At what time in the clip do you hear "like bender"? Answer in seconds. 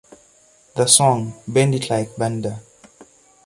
1.91-2.61